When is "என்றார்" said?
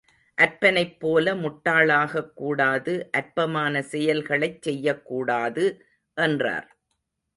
6.17-6.69